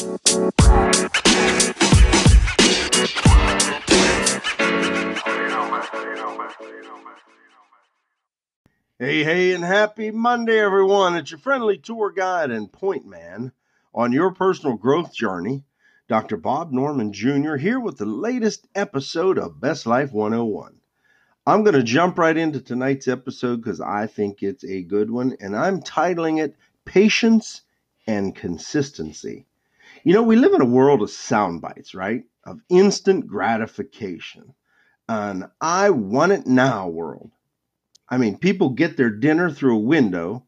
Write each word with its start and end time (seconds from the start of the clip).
Hey, 0.00 0.16
hey, 8.98 9.52
and 9.52 9.62
happy 9.62 10.10
Monday, 10.10 10.58
everyone. 10.58 11.16
It's 11.16 11.30
your 11.30 11.38
friendly 11.40 11.76
tour 11.76 12.10
guide 12.12 12.50
and 12.50 12.72
point 12.72 13.04
man 13.04 13.52
on 13.94 14.12
your 14.12 14.32
personal 14.32 14.78
growth 14.78 15.12
journey, 15.12 15.64
Dr. 16.08 16.38
Bob 16.38 16.72
Norman 16.72 17.12
Jr., 17.12 17.56
here 17.56 17.78
with 17.78 17.98
the 17.98 18.06
latest 18.06 18.68
episode 18.74 19.36
of 19.36 19.60
Best 19.60 19.84
Life 19.84 20.14
101. 20.14 20.80
I'm 21.46 21.62
going 21.62 21.74
to 21.74 21.82
jump 21.82 22.16
right 22.16 22.38
into 22.38 22.62
tonight's 22.62 23.06
episode 23.06 23.62
because 23.62 23.82
I 23.82 24.06
think 24.06 24.42
it's 24.42 24.64
a 24.64 24.80
good 24.80 25.10
one, 25.10 25.36
and 25.40 25.54
I'm 25.54 25.82
titling 25.82 26.42
it 26.42 26.56
Patience 26.86 27.60
and 28.06 28.34
Consistency. 28.34 29.44
You 30.04 30.14
know, 30.14 30.22
we 30.22 30.36
live 30.36 30.54
in 30.54 30.62
a 30.62 30.66
world 30.66 31.02
of 31.02 31.10
sound 31.10 31.60
bites, 31.60 31.94
right? 31.94 32.24
Of 32.44 32.60
instant 32.68 33.26
gratification. 33.26 34.54
An 35.08 35.50
I 35.60 35.90
want 35.90 36.32
it 36.32 36.46
now 36.46 36.88
world 36.88 37.30
I 38.10 38.18
mean, 38.18 38.38
people 38.38 38.70
get 38.70 38.96
their 38.96 39.10
dinner 39.10 39.50
through 39.50 39.76
a 39.76 39.80
window 39.80 40.44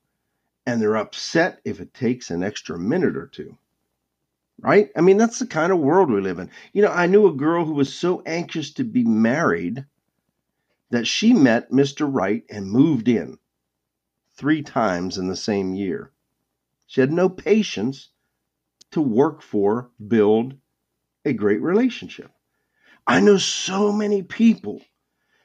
and 0.67 0.83
they're 0.83 0.97
upset 0.97 1.61
if 1.65 1.81
it 1.81 1.95
takes 1.95 2.31
an 2.31 2.43
extra 2.43 2.77
minute 2.77 3.17
or 3.17 3.29
two. 3.29 3.57
Right? 4.61 4.91
I 4.97 5.01
mean, 5.01 5.17
that's 5.17 5.39
the 5.39 5.47
kind 5.47 5.73
of 5.73 5.79
world 5.79 6.11
we 6.11 6.21
live 6.21 6.39
in. 6.39 6.51
You 6.73 6.83
know, 6.83 6.91
I 6.91 7.07
knew 7.07 7.27
a 7.27 7.33
girl 7.33 7.65
who 7.65 7.75
was 7.75 7.95
so 7.95 8.23
anxious 8.27 8.73
to 8.75 8.85
be 8.85 9.05
married 9.05 9.85
that 10.91 11.07
she 11.07 11.33
met 11.33 11.71
Mr. 11.71 12.09
Right 12.13 12.45
and 12.51 12.71
moved 12.71 13.09
in 13.09 13.39
three 14.35 14.63
times 14.63 15.19
in 15.19 15.29
the 15.29 15.37
same 15.37 15.75
year. 15.75 16.11
She 16.87 17.01
had 17.01 17.13
no 17.13 17.29
patience 17.29 18.11
to 18.93 19.01
work 19.01 19.43
for, 19.43 19.91
build 20.07 20.55
a 21.25 21.33
great 21.33 21.61
relationship. 21.61 22.31
I 23.07 23.21
know 23.21 23.37
so 23.37 23.93
many 23.93 24.23
people 24.23 24.81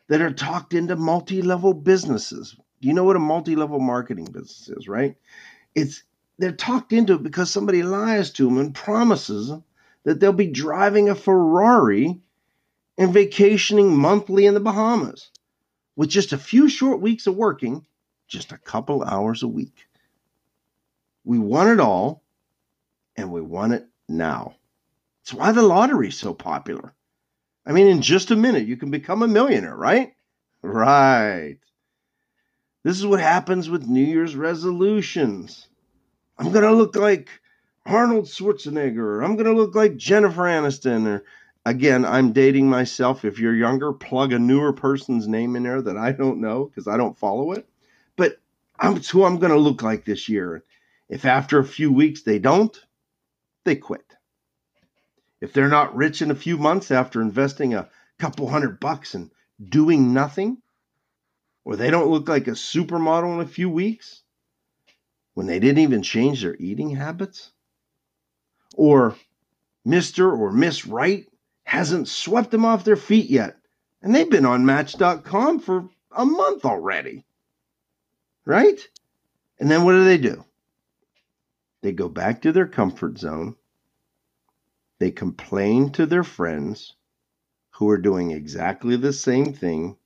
that 0.08 0.22
are 0.22 0.31
talked 0.31 0.73
into 0.73 0.95
multi 0.95 1.42
level 1.42 1.73
businesses. 1.73 2.56
Do 2.81 2.88
you 2.88 2.94
know 2.94 3.04
what 3.04 3.16
a 3.16 3.20
multi 3.20 3.56
level 3.56 3.80
marketing 3.80 4.26
business 4.26 4.70
is, 4.70 4.88
right? 4.88 5.16
It's 5.76 6.04
they're 6.38 6.52
talked 6.52 6.94
into 6.94 7.16
it 7.16 7.23
because 7.23 7.50
somebody 7.50 7.84
lies 7.84 8.31
to 8.31 8.45
them 8.45 8.59
and 8.59 8.73
promises 8.73 9.48
them 9.48 9.64
that 10.04 10.20
they'll 10.20 10.34
be 10.34 10.48
driving 10.48 11.09
a 11.09 11.16
Ferrari 11.16 12.22
and 12.98 13.14
vacationing 13.14 13.98
monthly 13.98 14.45
in 14.45 14.54
the 14.54 14.59
Bahamas 14.59 15.32
with 15.95 16.09
just 16.09 16.32
a 16.32 16.38
few 16.38 16.70
short 16.70 17.02
weeks 17.02 17.28
of 17.28 17.36
working, 17.36 17.86
just 18.28 18.52
a 18.52 18.58
couple 18.58 19.04
hours 19.04 19.44
a 19.44 19.48
week. 19.48 19.88
We 21.23 21.39
want 21.39 21.70
it 21.70 21.80
all, 21.80 22.23
and 23.18 23.32
we 23.32 23.42
want 23.42 23.73
it 23.73 23.88
now. 24.08 24.56
It's 25.23 25.34
why 25.34 25.52
the 25.52 25.64
lottery 25.64 26.10
is 26.10 26.18
so 26.18 26.34
popular. 26.34 26.94
I 27.66 27.73
mean, 27.73 27.88
in 27.88 28.02
just 28.02 28.32
a 28.32 28.36
minute, 28.36 28.68
you 28.68 28.78
can 28.78 28.92
become 28.92 29.23
a 29.23 29.28
millionaire, 29.28 29.76
right? 29.76 30.14
Right. 30.62 31.58
This 32.84 32.98
is 32.98 33.06
what 33.06 33.20
happens 33.20 33.70
with 33.70 33.88
New 33.88 34.06
Year's 34.06 34.36
resolutions. 34.36 35.68
I'm 36.38 36.52
going 36.52 36.64
to 36.64 36.72
look 36.72 36.95
like 36.95 37.30
Arnold 37.86 38.26
Schwarzenegger. 38.26 38.98
or 38.98 39.22
I'm 39.23 39.36
going 39.36 39.48
to 39.48 39.54
look 39.54 39.76
like 39.76 39.98
Jennifer 39.98 40.44
Aniston. 40.44 41.06
Or 41.08 41.26
again, 41.66 42.06
I'm 42.06 42.32
dating 42.32 42.70
myself. 42.70 43.26
If 43.26 43.40
you're 43.40 43.56
younger, 43.56 43.92
plug 43.92 44.32
a 44.32 44.40
newer 44.40 44.72
person's 44.72 45.28
name 45.28 45.58
in 45.58 45.64
there 45.64 45.82
that 45.82 45.98
I 45.98 46.14
don't 46.14 46.40
know 46.40 46.66
because 46.66 46.88
I 46.88 46.95
don't 46.95 47.18
follow 47.18 47.52
it. 47.52 47.68
But 48.16 48.40
I'm, 48.80 49.02
who 49.02 49.26
I'm 49.26 49.40
going 49.40 49.52
to 49.52 49.60
look 49.60 49.82
like 49.82 50.06
this 50.06 50.30
year. 50.30 50.64
If 51.10 51.26
after 51.26 51.60
a 51.60 51.66
few 51.66 51.92
weeks 51.92 52.22
they 52.22 52.40
don't, 52.40 52.78
they 53.68 53.76
quit. 53.76 54.16
If 55.42 55.54
they're 55.54 55.68
not 55.68 55.96
rich 55.96 56.23
in 56.23 56.32
a 56.32 56.36
few 56.36 56.58
months 56.58 56.90
after 56.90 57.22
investing 57.22 57.76
a 57.76 57.90
couple 58.18 58.50
hundred 58.50 58.80
bucks 58.80 59.14
and 59.14 59.30
doing 59.64 60.14
nothing, 60.14 60.62
or 61.64 61.76
they 61.76 61.92
don't 61.92 62.10
look 62.10 62.27
like 62.27 62.48
a 62.48 62.52
supermodel 62.52 63.36
in 63.36 63.42
a 63.42 63.48
few 63.48 63.70
weeks 63.70 64.23
when 65.36 65.45
they 65.45 65.60
didn't 65.60 65.83
even 65.83 66.02
change 66.02 66.42
their 66.42 66.56
eating 66.56 66.95
habits, 66.95 67.52
or 68.76 69.16
Mr. 69.86 70.36
or 70.36 70.52
Miss 70.52 70.88
Right 70.88 71.27
hasn't 71.66 72.08
swept 72.08 72.52
them 72.52 72.66
off 72.66 72.86
their 72.86 72.95
feet 72.95 73.30
yet, 73.30 73.58
and 74.02 74.16
they've 74.16 74.30
been 74.30 74.45
on 74.45 74.66
Match.com 74.66 75.60
for 75.60 75.89
a 76.11 76.26
month 76.26 76.66
already, 76.66 77.26
right? 78.45 78.80
And 79.60 79.70
then 79.70 79.83
what 79.83 79.92
do 79.92 80.06
they 80.06 80.17
do? 80.17 80.45
They 81.82 81.92
go 81.92 82.10
back 82.10 82.42
to 82.42 82.52
their 82.52 82.67
comfort 82.67 83.17
zone 83.17 83.55
they 84.99 85.11
complain 85.11 85.92
to 85.92 86.05
their 86.05 86.23
friends 86.23 86.95
who 87.71 87.89
are 87.89 87.99
doing 87.99 88.32
exactly 88.32 88.95
the 88.95 89.14
same 89.14 89.54
thing 89.54 89.98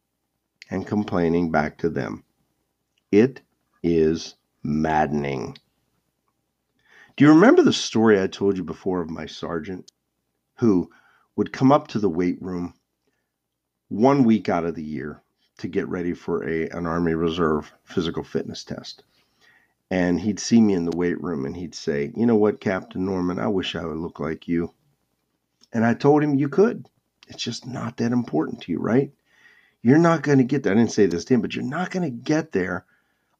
and 0.69 0.85
complaining 0.85 1.51
back 1.51 1.77
to 1.77 1.89
them. 1.89 2.23
It 3.11 3.41
is 3.81 4.35
maddening. 4.63 5.57
Do 7.15 7.25
you 7.25 7.31
remember 7.31 7.61
the 7.61 7.73
story 7.73 8.21
I 8.21 8.27
told 8.27 8.57
you 8.57 8.63
before 8.63 9.01
of 9.01 9.09
my 9.09 9.25
sergeant 9.25 9.91
who 10.57 10.89
would 11.35 11.53
come 11.53 11.71
up 11.71 11.87
to 11.89 11.99
the 11.99 12.09
weight 12.09 12.41
room 12.41 12.73
one 13.87 14.23
week 14.23 14.49
out 14.49 14.65
of 14.65 14.75
the 14.75 14.83
year 14.83 15.21
to 15.59 15.67
get 15.67 15.87
ready 15.87 16.13
for 16.13 16.43
a 16.43 16.67
an 16.69 16.85
Army 16.85 17.13
Reserve 17.13 17.71
physical 17.85 18.23
fitness 18.23 18.63
test? 18.63 19.03
And 19.91 20.21
he'd 20.21 20.39
see 20.39 20.61
me 20.61 20.73
in 20.73 20.85
the 20.85 20.95
weight 20.95 21.21
room 21.21 21.45
and 21.45 21.55
he'd 21.55 21.75
say, 21.75 22.13
You 22.15 22.25
know 22.25 22.37
what, 22.37 22.61
Captain 22.61 23.05
Norman, 23.05 23.39
I 23.39 23.47
wish 23.47 23.75
I 23.75 23.85
would 23.85 23.97
look 23.97 24.21
like 24.21 24.47
you. 24.47 24.73
And 25.73 25.85
I 25.85 25.93
told 25.93 26.23
him 26.23 26.39
you 26.39 26.47
could. 26.47 26.87
It's 27.27 27.43
just 27.43 27.67
not 27.67 27.97
that 27.97 28.13
important 28.13 28.61
to 28.61 28.71
you, 28.71 28.79
right? 28.79 29.11
You're 29.81 29.97
not 29.97 30.21
going 30.21 30.37
to 30.37 30.45
get 30.45 30.63
there. 30.63 30.71
I 30.71 30.77
didn't 30.77 30.93
say 30.93 31.07
this 31.07 31.25
to 31.25 31.33
him, 31.33 31.41
but 31.41 31.53
you're 31.53 31.65
not 31.65 31.91
going 31.91 32.03
to 32.03 32.09
get 32.09 32.53
there. 32.53 32.85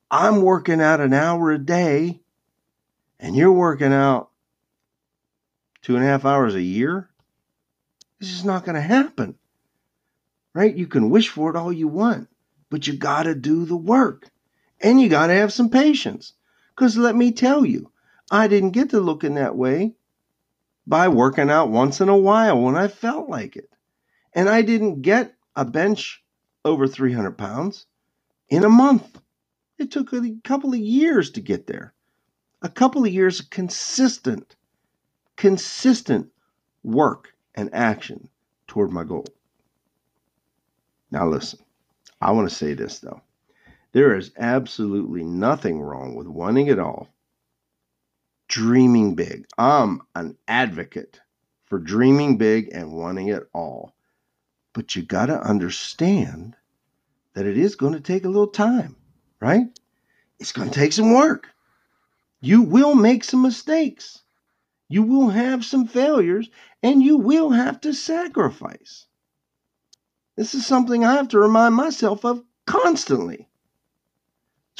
I'm 0.10 0.42
working 0.42 0.82
out 0.82 1.00
an 1.00 1.14
hour 1.14 1.52
a 1.52 1.58
day, 1.58 2.20
and 3.18 3.34
you're 3.34 3.52
working 3.52 3.94
out 3.94 4.30
two 5.82 5.96
and 5.96 6.04
a 6.04 6.08
half 6.08 6.26
hours 6.26 6.56
a 6.56 6.62
year. 6.62 7.10
This 8.20 8.34
is 8.34 8.44
not 8.44 8.66
going 8.66 8.76
to 8.76 8.82
happen, 8.82 9.36
right? 10.54 10.76
You 10.76 10.88
can 10.88 11.10
wish 11.10 11.30
for 11.30 11.50
it 11.50 11.56
all 11.56 11.72
you 11.72 11.88
want, 11.88 12.28
but 12.70 12.88
you 12.88 12.98
got 12.98 13.24
to 13.24 13.36
do 13.36 13.64
the 13.66 13.78
work 13.78 14.30
and 14.82 15.00
you 15.00 15.10
got 15.10 15.28
to 15.28 15.34
have 15.34 15.54
some 15.54 15.70
patience. 15.70 16.34
Because 16.76 16.98
let 16.98 17.16
me 17.16 17.32
tell 17.32 17.66
you, 17.66 17.92
I 18.32 18.48
didn't 18.48 18.72
get 18.72 18.90
to 18.92 19.00
looking 19.00 19.36
that 19.36 19.56
way 19.56 19.94
by 20.88 21.08
working 21.08 21.50
out 21.50 21.70
once 21.70 22.02
in 22.02 22.10
a 22.10 22.18
while 22.18 22.62
when 22.62 22.76
I 22.76 22.88
felt 22.88 23.30
like 23.30 23.56
it. 23.56 23.70
And 24.34 24.50
I 24.50 24.62
didn't 24.62 25.02
get 25.02 25.36
a 25.56 25.66
bench 25.66 26.24
over 26.64 26.88
300 26.88 27.38
pounds 27.38 27.86
in 28.50 28.64
a 28.64 28.70
month. 28.70 29.20
It 29.78 29.92
took 29.92 30.14
a 30.14 30.36
couple 30.44 30.74
of 30.74 30.80
years 30.80 31.32
to 31.32 31.42
get 31.42 31.68
there. 31.68 31.94
A 32.62 32.70
couple 32.70 33.04
of 33.04 33.12
years 33.12 33.40
of 33.40 33.50
consistent, 33.50 34.56
consistent 35.36 36.32
work 36.84 37.34
and 37.56 37.74
action 37.74 38.30
toward 38.68 38.92
my 38.92 39.04
goal. 39.04 39.26
Now, 41.10 41.28
listen, 41.28 41.60
I 42.22 42.32
want 42.32 42.48
to 42.50 42.56
say 42.56 42.74
this 42.74 43.00
though. 43.00 43.22
There 43.94 44.16
is 44.16 44.32
absolutely 44.38 45.24
nothing 45.24 45.82
wrong 45.82 46.16
with 46.16 46.28
wanting 46.28 46.68
it 46.68 46.80
all 46.80 47.10
dreaming 48.52 49.16
big. 49.16 49.48
I'm 49.58 50.02
an 50.14 50.38
advocate 50.46 51.22
for 51.68 51.80
dreaming 51.80 52.38
big 52.38 52.70
and 52.74 52.92
wanting 52.92 53.30
it 53.30 53.44
all. 53.54 53.96
But 54.74 54.94
you 54.94 55.04
got 55.04 55.28
to 55.28 55.42
understand 55.42 56.58
that 57.34 57.46
it 57.46 57.58
is 57.58 57.76
going 57.76 57.94
to 57.94 58.02
take 58.02 58.26
a 58.26 58.30
little 58.30 58.48
time, 58.48 58.98
right? 59.40 59.68
It's 60.38 60.52
going 60.52 60.70
to 60.70 60.76
take 60.76 60.92
some 60.92 61.14
work. 61.14 61.48
You 62.42 62.62
will 62.62 62.94
make 62.94 63.24
some 63.24 63.42
mistakes. 63.42 64.22
You 64.90 65.04
will 65.04 65.30
have 65.30 65.64
some 65.64 65.88
failures 65.88 66.50
and 66.84 67.02
you 67.02 67.18
will 67.18 67.52
have 67.52 67.80
to 67.82 67.94
sacrifice. 67.94 69.06
This 70.36 70.56
is 70.56 70.66
something 70.66 71.06
I 71.06 71.14
have 71.14 71.30
to 71.30 71.40
remind 71.40 71.76
myself 71.76 72.26
of 72.26 72.44
constantly. 72.68 73.48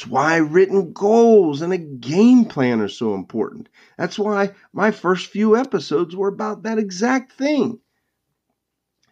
It's 0.02 0.10
why 0.10 0.38
written 0.38 0.92
goals 0.92 1.62
and 1.62 1.72
a 1.72 1.78
game 1.78 2.44
plan 2.44 2.80
are 2.80 2.88
so 2.88 3.14
important. 3.14 3.68
That's 3.96 4.18
why 4.18 4.50
my 4.72 4.90
first 4.90 5.30
few 5.30 5.56
episodes 5.56 6.16
were 6.16 6.26
about 6.26 6.64
that 6.64 6.76
exact 6.76 7.34
thing. 7.34 7.78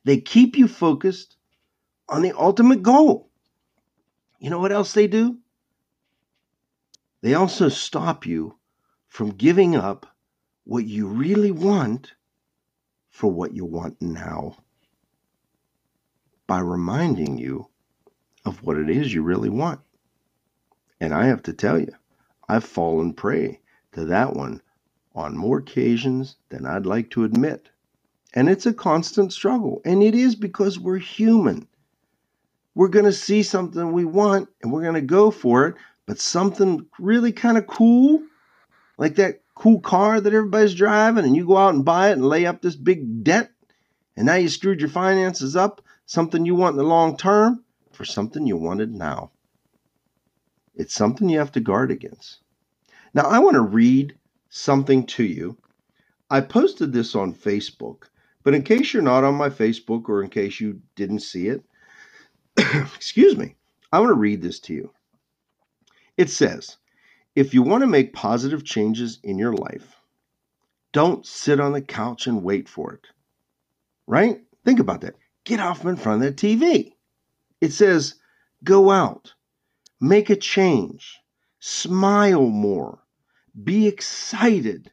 They 0.03 0.21
keep 0.21 0.59
you 0.59 0.67
focused 0.67 1.37
on 2.09 2.23
the 2.23 2.37
ultimate 2.37 2.83
goal. 2.83 3.31
You 4.41 4.51
know 4.51 4.59
what 4.59 4.73
else 4.73 4.93
they 4.93 5.07
do? 5.07 5.39
They 7.23 7.35
also 7.35 7.69
stop 7.69 8.27
you 8.27 8.59
from 9.07 9.31
giving 9.31 9.77
up 9.77 10.07
what 10.65 10.87
you 10.87 11.07
really 11.07 11.53
want 11.53 12.15
for 13.11 13.31
what 13.31 13.55
you 13.55 13.65
want 13.65 14.03
now 14.03 14.57
by 16.49 16.59
reminding 16.59 17.39
you 17.39 17.69
of 18.45 18.65
what 18.65 18.77
it 18.77 18.91
is 18.91 19.15
you 19.15 19.23
really 19.23 19.51
want. 19.51 19.81
And 21.01 21.15
I 21.15 21.27
have 21.27 21.43
to 21.45 21.53
tell 21.53 21.79
you, 21.79 21.93
I've 22.49 22.65
fallen 22.65 23.15
prey 23.15 23.61
to 23.93 24.05
that 24.07 24.35
one 24.35 24.61
on 25.15 25.37
more 25.37 25.59
occasions 25.59 26.37
than 26.51 26.67
I'd 26.67 26.87
like 26.87 27.11
to 27.11 27.25
admit. 27.25 27.71
And 28.35 28.49
it's 28.49 28.67
a 28.67 28.73
constant 28.73 29.33
struggle. 29.33 29.81
And 29.85 30.03
it 30.03 30.15
is 30.15 30.35
because 30.37 30.79
we're 30.79 30.99
human. 30.99 31.67
We're 32.75 32.89
going 32.89 33.07
to 33.07 33.13
see 33.13 33.43
something 33.43 33.93
we 33.93 34.05
want 34.05 34.49
and 34.63 34.73
we're 34.73 34.83
going 34.83 34.95
to 34.95 35.01
go 35.01 35.31
for 35.31 35.67
it, 35.67 35.75
but 36.07 36.21
something 36.21 36.87
really 36.99 37.33
kind 37.33 37.59
of 37.59 37.67
cool, 37.67 38.23
like 38.99 39.17
that 39.17 39.43
cool 39.55 39.81
car 39.81 40.21
that 40.21 40.33
everybody's 40.33 40.75
driving, 40.75 41.25
and 41.25 41.37
you 41.37 41.47
go 41.47 41.57
out 41.57 41.75
and 41.75 41.85
buy 41.85 42.11
it 42.11 42.13
and 42.13 42.25
lay 42.25 42.47
up 42.47 42.63
this 42.63 42.77
big 42.77 43.23
debt, 43.23 43.51
and 44.17 44.27
now 44.27 44.35
you 44.35 44.49
screwed 44.49 44.81
your 44.81 44.89
finances 44.89 45.55
up, 45.55 45.83
something 46.07 46.47
you 46.47 46.55
want 46.55 46.75
in 46.75 46.79
the 46.79 46.85
long 46.85 47.17
term 47.17 47.63
for 47.93 48.05
something 48.05 48.47
you 48.47 48.57
wanted 48.57 48.95
now. 48.95 49.31
It's 50.81 50.95
something 50.95 51.29
you 51.29 51.39
have 51.39 51.53
to 51.53 51.61
guard 51.61 51.91
against. 51.91 52.39
Now, 53.13 53.25
I 53.25 53.39
want 53.39 53.57
to 53.57 53.61
read 53.61 54.17
something 54.49 55.05
to 55.09 55.23
you. 55.23 55.59
I 56.31 56.41
posted 56.41 56.91
this 56.91 57.15
on 57.15 57.35
Facebook, 57.35 58.05
but 58.45 58.55
in 58.55 58.63
case 58.63 58.95
you're 58.95 59.03
not 59.03 59.23
on 59.23 59.35
my 59.35 59.51
Facebook 59.51 60.09
or 60.09 60.23
in 60.23 60.31
case 60.31 60.59
you 60.59 60.81
didn't 60.97 61.21
see 61.21 61.49
it, 61.49 61.63
excuse 62.57 63.37
me, 63.37 63.57
I 63.93 64.01
want 64.01 64.09
to 64.09 64.15
read 64.15 64.41
this 64.41 64.59
to 64.61 64.73
you. 64.73 64.91
It 66.17 66.31
says, 66.31 66.79
if 67.37 67.53
you 67.53 67.63
want 67.63 67.83
to 67.83 67.87
make 67.87 68.15
positive 68.15 68.65
changes 68.65 69.19
in 69.23 69.39
your 69.39 69.53
life, 69.53 70.01
don't 70.93 71.27
sit 71.27 71.61
on 71.61 71.73
the 71.73 71.83
couch 71.83 72.27
and 72.27 72.43
wait 72.43 72.71
for 72.71 72.95
it. 72.95 73.07
Right? 74.07 74.41
Think 74.65 74.81
about 74.81 75.03
that. 75.03 75.17
Get 75.45 75.61
off 75.61 75.85
in 75.85 75.97
front 75.97 76.25
of 76.25 76.35
the 76.35 76.57
TV. 76.57 76.95
It 77.61 77.75
says, 77.75 78.15
go 78.65 78.91
out, 78.91 79.35
make 80.01 80.31
a 80.31 80.37
change, 80.37 81.21
smile 81.59 82.49
more, 82.49 83.01
be 83.63 83.87
excited, 83.87 84.91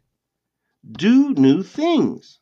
do 0.91 1.33
new 1.33 1.63
things, 1.63 2.39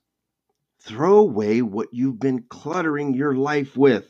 throw 0.81 1.17
away 1.19 1.61
what 1.61 1.93
you've 1.93 2.19
been 2.19 2.43
cluttering 2.49 3.13
your 3.13 3.35
life 3.35 3.77
with. 3.77 4.09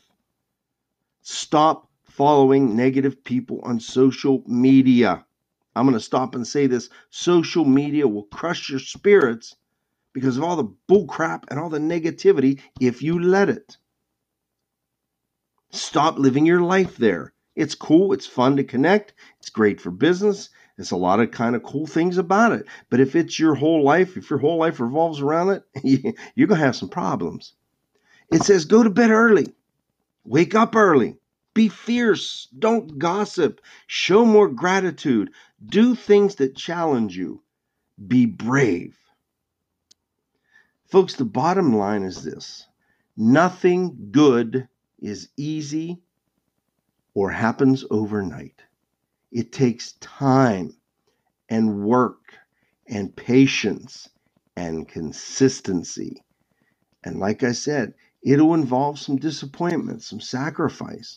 Stop 1.22 1.90
following 2.04 2.76
negative 2.76 3.22
people 3.24 3.60
on 3.62 3.78
social 3.78 4.42
media. 4.46 5.26
I'm 5.74 5.84
going 5.84 5.92
to 5.98 6.00
stop 6.00 6.34
and 6.34 6.46
say 6.46 6.66
this 6.66 6.88
social 7.10 7.64
media 7.64 8.08
will 8.08 8.24
crush 8.24 8.70
your 8.70 8.78
spirits 8.78 9.54
because 10.14 10.38
of 10.38 10.44
all 10.44 10.56
the 10.56 10.72
bull 10.86 11.06
crap 11.06 11.44
and 11.50 11.58
all 11.58 11.68
the 11.68 11.78
negativity 11.78 12.60
if 12.80 13.02
you 13.02 13.18
let 13.18 13.50
it. 13.50 13.76
Stop 15.72 16.18
living 16.18 16.46
your 16.46 16.62
life 16.62 16.96
there. 16.96 17.34
It's 17.56 17.74
cool, 17.74 18.12
it's 18.12 18.26
fun 18.26 18.56
to 18.58 18.64
connect, 18.64 19.14
it's 19.40 19.50
great 19.50 19.80
for 19.80 19.90
business. 19.90 20.50
There's 20.76 20.90
a 20.90 20.96
lot 20.96 21.20
of 21.20 21.30
kind 21.30 21.56
of 21.56 21.62
cool 21.62 21.86
things 21.86 22.18
about 22.18 22.52
it. 22.52 22.66
But 22.90 23.00
if 23.00 23.16
it's 23.16 23.38
your 23.38 23.54
whole 23.54 23.82
life, 23.82 24.18
if 24.18 24.28
your 24.28 24.38
whole 24.38 24.58
life 24.58 24.78
revolves 24.78 25.22
around 25.22 25.48
it, 25.50 25.64
you're 26.34 26.48
going 26.48 26.60
to 26.60 26.66
have 26.66 26.76
some 26.76 26.90
problems. 26.90 27.54
It 28.30 28.42
says 28.42 28.66
go 28.66 28.82
to 28.82 28.90
bed 28.90 29.10
early, 29.10 29.54
wake 30.24 30.54
up 30.54 30.76
early, 30.76 31.16
be 31.54 31.70
fierce. 31.70 32.48
Don't 32.58 32.98
gossip. 32.98 33.62
Show 33.86 34.26
more 34.26 34.48
gratitude. 34.48 35.30
Do 35.64 35.94
things 35.94 36.34
that 36.34 36.54
challenge 36.54 37.16
you. 37.16 37.42
Be 38.06 38.26
brave. 38.26 38.98
Folks, 40.84 41.14
the 41.14 41.24
bottom 41.24 41.74
line 41.74 42.02
is 42.02 42.22
this 42.22 42.66
nothing 43.16 44.10
good 44.10 44.68
is 44.98 45.30
easy 45.38 46.02
or 47.16 47.30
happens 47.30 47.82
overnight. 47.90 48.60
It 49.32 49.50
takes 49.50 49.92
time 50.00 50.76
and 51.48 51.82
work 51.82 52.34
and 52.86 53.16
patience 53.16 54.10
and 54.54 54.86
consistency. 54.86 56.22
And 57.02 57.18
like 57.18 57.42
I 57.42 57.52
said, 57.52 57.94
it'll 58.22 58.52
involve 58.52 58.98
some 58.98 59.16
disappointment, 59.16 60.02
some 60.02 60.20
sacrifice. 60.20 61.16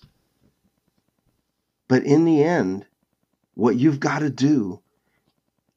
But 1.89 2.05
in 2.05 2.23
the 2.23 2.45
end, 2.45 2.85
what 3.55 3.75
you've 3.75 3.99
got 3.99 4.19
to 4.19 4.29
do 4.29 4.81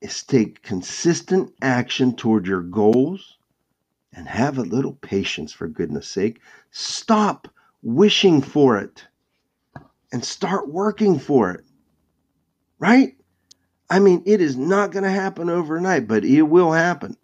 is 0.00 0.22
take 0.22 0.62
consistent 0.62 1.52
action 1.62 2.14
toward 2.14 2.46
your 2.46 2.62
goals 2.62 3.38
and 4.12 4.28
have 4.28 4.56
a 4.58 4.62
little 4.62 4.92
patience, 4.92 5.52
for 5.52 5.66
goodness 5.66 6.06
sake. 6.06 6.38
Stop 6.70 7.48
wishing 7.82 8.40
for 8.40 8.78
it 8.78 9.08
and 10.12 10.24
start 10.24 10.68
working 10.68 11.18
for 11.18 11.50
it. 11.50 11.64
Right? 12.78 13.16
I 13.90 13.98
mean, 13.98 14.22
it 14.26 14.40
is 14.40 14.56
not 14.56 14.92
going 14.92 15.04
to 15.04 15.10
happen 15.10 15.50
overnight, 15.50 16.06
but 16.06 16.24
it 16.24 16.42
will 16.42 16.72
happen. 16.72 17.16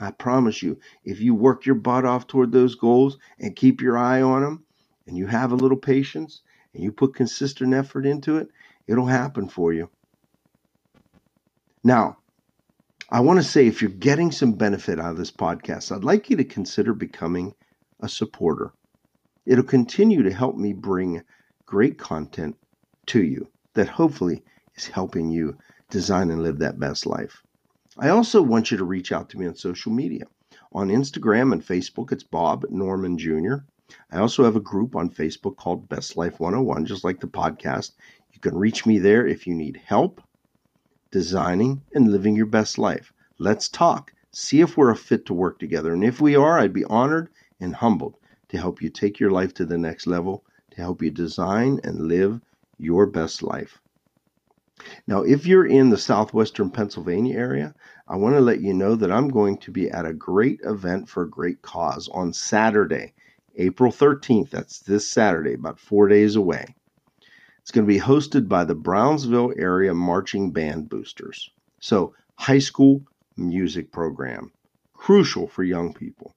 I 0.00 0.12
promise 0.12 0.62
you, 0.62 0.78
if 1.04 1.20
you 1.20 1.34
work 1.34 1.66
your 1.66 1.74
butt 1.74 2.04
off 2.04 2.26
toward 2.26 2.52
those 2.52 2.76
goals 2.76 3.18
and 3.40 3.56
keep 3.56 3.80
your 3.80 3.98
eye 3.98 4.22
on 4.22 4.42
them 4.42 4.64
and 5.06 5.16
you 5.16 5.26
have 5.26 5.50
a 5.50 5.56
little 5.56 5.76
patience 5.76 6.42
and 6.72 6.84
you 6.84 6.92
put 6.92 7.16
consistent 7.16 7.74
effort 7.74 8.06
into 8.06 8.36
it, 8.36 8.48
it'll 8.86 9.06
happen 9.06 9.48
for 9.48 9.72
you. 9.72 9.90
Now, 11.82 12.18
I 13.10 13.20
want 13.20 13.38
to 13.38 13.44
say 13.44 13.66
if 13.66 13.82
you're 13.82 13.90
getting 13.90 14.30
some 14.30 14.52
benefit 14.52 15.00
out 15.00 15.12
of 15.12 15.16
this 15.16 15.30
podcast, 15.30 15.90
I'd 15.90 16.04
like 16.04 16.30
you 16.30 16.36
to 16.36 16.44
consider 16.44 16.94
becoming 16.94 17.54
a 18.00 18.08
supporter. 18.08 18.72
It'll 19.46 19.64
continue 19.64 20.22
to 20.22 20.32
help 20.32 20.56
me 20.56 20.74
bring 20.74 21.22
great 21.68 21.98
content 21.98 22.56
to 23.04 23.22
you 23.22 23.46
that 23.74 23.90
hopefully 23.90 24.42
is 24.74 24.86
helping 24.86 25.30
you 25.30 25.54
design 25.90 26.30
and 26.30 26.42
live 26.42 26.58
that 26.58 26.80
best 26.80 27.04
life. 27.04 27.42
I 27.98 28.08
also 28.08 28.40
want 28.40 28.70
you 28.70 28.78
to 28.78 28.86
reach 28.86 29.12
out 29.12 29.28
to 29.28 29.38
me 29.38 29.46
on 29.46 29.54
social 29.54 29.92
media. 29.92 30.24
On 30.72 30.88
Instagram 30.88 31.52
and 31.52 31.62
Facebook, 31.62 32.10
it's 32.10 32.22
Bob 32.22 32.64
Norman 32.70 33.18
Jr. 33.18 33.56
I 34.10 34.18
also 34.18 34.44
have 34.44 34.56
a 34.56 34.60
group 34.60 34.96
on 34.96 35.10
Facebook 35.10 35.56
called 35.56 35.90
Best 35.90 36.16
Life 36.16 36.40
101, 36.40 36.86
just 36.86 37.04
like 37.04 37.20
the 37.20 37.26
podcast. 37.26 37.92
You 38.32 38.40
can 38.40 38.56
reach 38.56 38.86
me 38.86 38.98
there 38.98 39.26
if 39.26 39.46
you 39.46 39.54
need 39.54 39.78
help 39.84 40.22
designing 41.10 41.82
and 41.94 42.10
living 42.10 42.34
your 42.34 42.46
best 42.46 42.78
life. 42.78 43.12
Let's 43.38 43.68
talk. 43.68 44.14
See 44.32 44.62
if 44.62 44.78
we're 44.78 44.90
a 44.90 44.96
fit 44.96 45.26
to 45.26 45.34
work 45.34 45.58
together. 45.58 45.92
And 45.92 46.02
if 46.02 46.18
we 46.18 46.34
are, 46.34 46.58
I'd 46.58 46.72
be 46.72 46.86
honored 46.86 47.28
and 47.60 47.74
humbled 47.74 48.16
to 48.48 48.56
help 48.56 48.80
you 48.80 48.88
take 48.88 49.20
your 49.20 49.30
life 49.30 49.52
to 49.54 49.66
the 49.66 49.76
next 49.76 50.06
level, 50.06 50.44
to 50.78 50.82
help 50.84 51.02
you 51.02 51.10
design 51.10 51.80
and 51.82 52.06
live 52.06 52.40
your 52.78 53.04
best 53.04 53.42
life. 53.42 53.80
Now, 55.08 55.22
if 55.22 55.44
you're 55.44 55.66
in 55.66 55.90
the 55.90 55.98
southwestern 55.98 56.70
Pennsylvania 56.70 57.36
area, 57.36 57.74
I 58.06 58.16
want 58.16 58.36
to 58.36 58.40
let 58.40 58.60
you 58.60 58.72
know 58.72 58.94
that 58.94 59.10
I'm 59.10 59.28
going 59.28 59.58
to 59.58 59.72
be 59.72 59.90
at 59.90 60.06
a 60.06 60.12
great 60.12 60.60
event 60.62 61.08
for 61.08 61.24
a 61.24 61.30
great 61.30 61.62
cause 61.62 62.08
on 62.08 62.32
Saturday. 62.32 63.12
April 63.56 63.90
13th. 63.90 64.50
That's 64.50 64.78
this 64.78 65.10
Saturday, 65.10 65.54
about 65.54 65.80
four 65.80 66.06
days 66.06 66.36
away. 66.36 66.76
It's 67.60 67.72
going 67.72 67.84
to 67.84 67.92
be 67.92 67.98
hosted 67.98 68.48
by 68.48 68.64
the 68.64 68.76
Brownsville 68.76 69.52
Area 69.58 69.92
Marching 69.92 70.52
Band 70.52 70.88
Boosters. 70.88 71.50
So, 71.80 72.14
high 72.36 72.60
school 72.60 73.02
music 73.36 73.90
program, 73.90 74.52
crucial 74.94 75.48
for 75.48 75.64
young 75.64 75.92
people. 75.92 76.32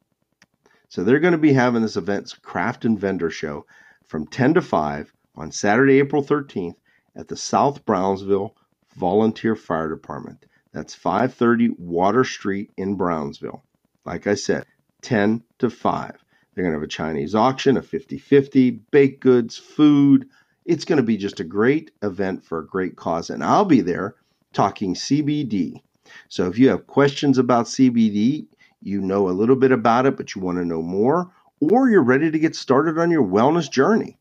So, 0.90 1.04
they're 1.04 1.20
going 1.20 1.34
to 1.34 1.38
be 1.38 1.54
having 1.54 1.84
this 1.84 1.96
event, 1.96 2.34
craft 2.42 2.86
and 2.86 3.00
vendor 3.00 3.30
show, 3.30 3.68
from 4.12 4.28
10 4.28 4.56
to 4.56 4.62
5 4.62 5.14
on 5.38 5.54
Saturday, 5.54 6.00
April 6.00 6.22
13th 6.22 6.76
at 7.16 7.30
the 7.30 7.38
South 7.38 7.86
Brownsville 7.86 8.54
Volunteer 8.98 9.56
Fire 9.56 9.88
Department. 9.88 10.46
That's 10.74 10.94
530 10.94 11.70
Water 11.78 12.26
Street 12.26 12.72
in 12.76 12.96
Brownsville. 12.96 13.64
Like 14.04 14.28
I 14.28 14.34
said, 14.34 14.66
10 15.02 15.44
to 15.60 15.70
5. 15.70 16.26
They're 16.54 16.64
going 16.66 16.74
to 16.74 16.80
have 16.80 16.84
a 16.84 16.88
Chinese 16.88 17.34
auction, 17.34 17.78
a 17.78 17.82
50 17.82 18.18
50, 18.18 18.72
baked 18.92 19.22
goods, 19.22 19.56
food. 19.56 20.28
It's 20.66 20.84
going 20.84 20.98
to 20.98 21.04
be 21.04 21.16
just 21.16 21.40
a 21.40 21.46
great 21.46 21.92
event 22.02 22.44
for 22.44 22.60
a 22.60 22.68
great 22.68 22.98
cause. 22.98 23.30
And 23.30 23.42
I'll 23.42 23.64
be 23.64 23.80
there 23.80 24.16
talking 24.52 24.94
CBD. 24.94 25.82
So 26.28 26.48
if 26.48 26.60
you 26.60 26.68
have 26.68 26.86
questions 26.86 27.38
about 27.38 27.68
CBD, 27.68 28.48
you 28.82 29.00
know 29.00 29.30
a 29.30 29.32
little 29.32 29.56
bit 29.56 29.72
about 29.72 30.06
it, 30.06 30.18
but 30.18 30.36
you 30.36 30.42
want 30.42 30.58
to 30.58 30.66
know 30.66 30.82
more, 30.82 31.32
or 31.62 31.90
you're 31.90 32.04
ready 32.04 32.32
to 32.32 32.40
get 32.40 32.56
started 32.56 32.98
on 32.98 33.12
your 33.12 33.24
wellness 33.24 33.70
journey, 33.70 34.18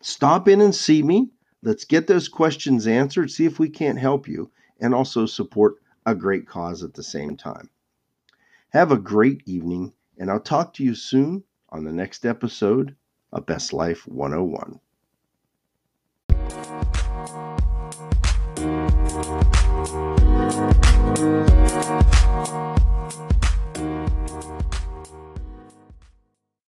stop 0.00 0.48
in 0.48 0.60
and 0.60 0.74
see 0.74 1.02
me. 1.02 1.30
Let's 1.62 1.84
get 1.84 2.06
those 2.06 2.28
questions 2.28 2.86
answered, 2.86 3.30
see 3.30 3.44
if 3.44 3.58
we 3.58 3.68
can't 3.68 3.98
help 3.98 4.28
you, 4.28 4.50
and 4.80 4.94
also 4.94 5.26
support 5.26 5.76
a 6.06 6.14
great 6.14 6.46
cause 6.46 6.82
at 6.84 6.94
the 6.94 7.02
same 7.02 7.36
time. 7.36 7.68
Have 8.70 8.92
a 8.92 8.96
great 8.96 9.42
evening, 9.46 9.92
and 10.18 10.30
I'll 10.30 10.40
talk 10.40 10.74
to 10.74 10.84
you 10.84 10.94
soon 10.94 11.42
on 11.70 11.84
the 11.84 11.92
next 11.92 12.24
episode 12.24 12.94
of 13.32 13.46
Best 13.46 13.72
Life 13.72 14.06
101. 14.06 14.80